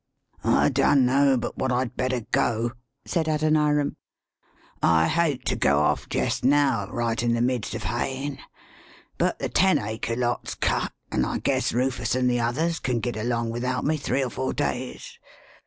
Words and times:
]"I 0.43 0.69
dun 0.69 1.05
know 1.05 1.37
but 1.37 1.59
what 1.59 1.71
I'd 1.71 1.95
better 1.95 2.21
go," 2.31 2.71
[said 3.05 3.27
Adoniram]." 3.29 3.97
I 4.81 5.07
hate 5.07 5.45
to 5.45 5.55
go 5.55 5.79
off 5.81 6.09
jest 6.09 6.43
now, 6.43 6.89
right 6.89 7.21
in 7.21 7.35
the 7.35 7.39
midst 7.43 7.75
of 7.75 7.83
hayin', 7.83 8.39
but 9.19 9.37
the 9.37 9.47
ten 9.47 9.77
acre 9.77 10.15
lot's 10.15 10.55
cut, 10.55 10.91
an' 11.11 11.23
I 11.23 11.37
guess 11.37 11.71
Rufus 11.71 12.15
an' 12.15 12.25
the 12.25 12.39
others 12.39 12.79
can 12.79 12.99
git 12.99 13.15
along 13.15 13.51
without 13.51 13.85
me 13.85 13.95
three 13.95 14.23
or 14.23 14.31
four 14.31 14.53
days. 14.53 15.19